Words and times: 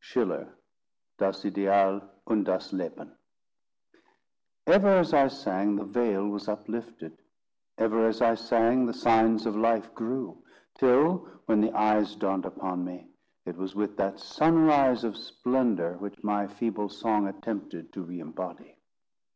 SCHILLER, 0.00 0.58
Das 1.16 1.44
Ideal 1.44 2.10
und 2.26 2.44
das 2.44 2.72
Leben. 2.72 3.16
Ever 4.66 4.88
as 4.96 5.14
I 5.14 5.28
sang, 5.28 5.76
the 5.76 5.84
veil 5.84 6.26
was 6.28 6.48
uplifted; 6.48 7.16
ever 7.78 8.04
as 8.08 8.20
I 8.20 8.34
sang, 8.34 8.84
the 8.86 8.92
signs 8.92 9.46
of 9.46 9.54
life 9.54 9.94
grew; 9.94 10.42
till, 10.74 11.28
when 11.46 11.60
the 11.60 11.70
eyes 11.70 12.16
dawned 12.16 12.46
upon 12.46 12.82
me, 12.84 13.10
it 13.44 13.56
was 13.56 13.76
with 13.76 13.96
that 13.98 14.18
sunrise 14.18 15.04
of 15.04 15.16
splendour 15.16 15.96
which 15.98 16.24
my 16.24 16.48
feeble 16.48 16.88
song 16.88 17.28
attempted 17.28 17.92
to 17.92 18.02
re 18.02 18.18
imbody. 18.18 18.78